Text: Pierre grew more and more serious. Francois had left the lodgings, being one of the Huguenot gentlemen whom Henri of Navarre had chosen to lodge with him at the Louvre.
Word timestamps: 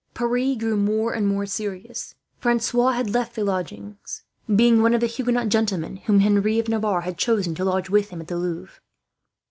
Pierre 0.15 0.55
grew 0.57 0.77
more 0.77 1.13
and 1.13 1.27
more 1.27 1.45
serious. 1.45 2.15
Francois 2.39 2.93
had 2.93 3.11
left 3.11 3.35
the 3.35 3.43
lodgings, 3.43 4.23
being 4.55 4.81
one 4.81 4.95
of 4.95 4.99
the 4.99 5.05
Huguenot 5.05 5.49
gentlemen 5.49 5.97
whom 5.97 6.21
Henri 6.21 6.57
of 6.57 6.67
Navarre 6.67 7.01
had 7.01 7.19
chosen 7.19 7.53
to 7.53 7.63
lodge 7.63 7.91
with 7.91 8.09
him 8.09 8.19
at 8.19 8.27
the 8.27 8.37
Louvre. 8.37 8.81